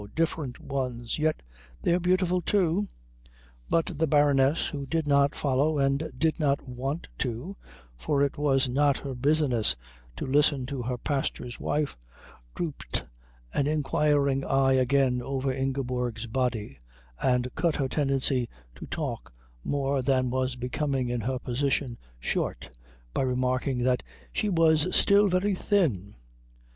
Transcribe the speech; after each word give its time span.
Different 0.15 0.59
ones. 0.59 1.19
Yet 1.19 1.43
they're 1.83 1.99
beautiful, 1.99 2.41
too." 2.41 2.87
But 3.69 3.99
the 3.99 4.07
Baroness, 4.07 4.69
who 4.69 4.87
did 4.87 5.05
not 5.05 5.35
follow 5.35 5.77
and 5.77 6.09
did 6.17 6.39
not 6.39 6.67
want 6.67 7.07
to, 7.19 7.55
for 7.97 8.23
it 8.23 8.35
was 8.35 8.67
not 8.67 8.97
her 8.97 9.13
business 9.13 9.75
to 10.15 10.25
listen 10.25 10.65
to 10.65 10.81
her 10.81 10.97
pastor's 10.97 11.59
wife, 11.59 11.95
drooped 12.55 13.05
an 13.53 13.67
inquiring 13.67 14.43
eye 14.43 14.73
again 14.73 15.21
over 15.21 15.53
Ingeborg's 15.53 16.25
body 16.25 16.79
and 17.21 17.53
cut 17.53 17.75
her 17.75 17.87
tendency 17.87 18.49
to 18.73 18.87
talk 18.87 19.31
more 19.63 20.01
than 20.01 20.31
was 20.31 20.55
becoming 20.55 21.09
in 21.09 21.21
her 21.21 21.37
position 21.37 21.99
short 22.19 22.71
by 23.13 23.21
remarking 23.21 23.83
that 23.83 24.01
she 24.33 24.49
was 24.49 24.95
still 24.95 25.27
very 25.27 25.53
thin. 25.53 26.15